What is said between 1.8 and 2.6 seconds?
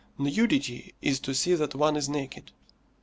is naked.